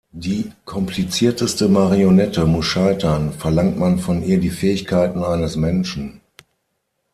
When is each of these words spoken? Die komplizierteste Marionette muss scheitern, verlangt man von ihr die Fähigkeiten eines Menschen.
Die 0.13 0.51
komplizierteste 0.65 1.69
Marionette 1.69 2.47
muss 2.47 2.65
scheitern, 2.65 3.31
verlangt 3.33 3.77
man 3.77 3.99
von 3.99 4.23
ihr 4.23 4.39
die 4.39 4.49
Fähigkeiten 4.49 5.23
eines 5.23 5.57
Menschen. 5.57 6.21